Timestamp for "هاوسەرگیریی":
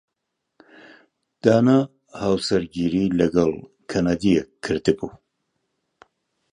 2.21-3.13